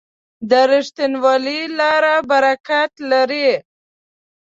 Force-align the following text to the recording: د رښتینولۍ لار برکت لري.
د 0.49 0.51
رښتینولۍ 0.71 1.61
لار 1.79 2.03
برکت 2.29 2.91
لري. 3.11 3.49